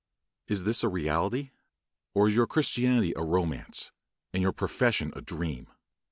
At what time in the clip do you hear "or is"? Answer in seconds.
2.15-2.33